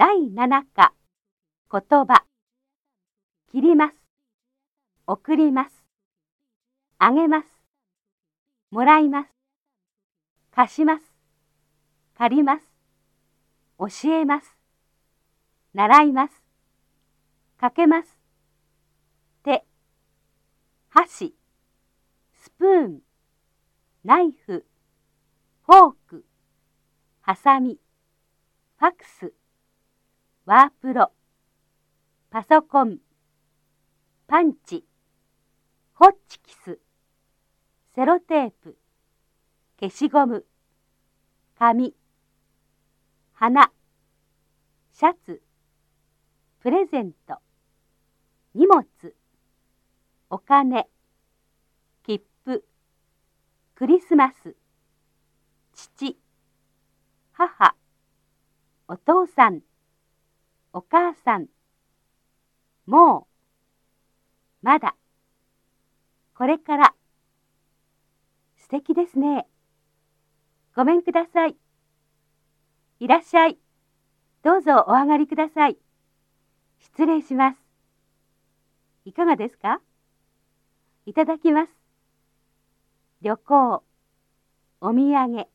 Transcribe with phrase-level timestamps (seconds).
[0.00, 0.94] 第7課。
[1.70, 2.24] 言葉。
[3.52, 3.94] 切ります。
[5.06, 5.84] 送ります。
[6.96, 7.46] あげます。
[8.70, 9.28] もらいます。
[10.52, 11.02] 貸します。
[12.16, 12.62] 借ります。
[13.78, 14.56] 教えます。
[15.74, 16.42] 習います。
[17.58, 18.18] かけます。
[19.42, 19.66] 手。
[20.88, 21.36] 箸。
[22.32, 23.00] スプーン。
[24.04, 24.64] ナイフ。
[25.66, 26.24] フォーク。
[27.20, 27.78] ハサミ。
[28.78, 29.34] ファクス。
[30.50, 31.12] ワープロ。
[32.28, 32.98] パソコン。
[34.26, 34.84] パンチ。
[35.94, 36.80] ホッチキス。
[37.94, 38.76] セロテープ。
[39.78, 40.44] 消しゴム。
[41.56, 41.94] 紙。
[43.32, 43.70] 花。
[44.92, 45.40] シャツ。
[46.58, 47.38] プレゼント。
[48.52, 48.84] 荷物。
[50.30, 50.88] お金。
[52.02, 52.64] 切符。
[53.76, 54.56] クリスマス。
[55.74, 56.18] 父。
[57.34, 57.76] 母。
[58.88, 59.60] お父さん。
[60.72, 61.48] お母さん。
[62.86, 63.26] も
[64.62, 64.94] うまだ。
[66.34, 66.94] これから。
[68.56, 69.48] 素敵ですね。
[70.76, 71.56] ごめんください。
[73.00, 73.58] いらっしゃい。
[74.42, 75.76] どうぞお上がりください。
[76.78, 77.58] 失礼します。
[79.04, 79.80] いかがですか？
[81.06, 81.72] いただきます。
[83.22, 83.82] 旅行。
[84.80, 85.48] お土産。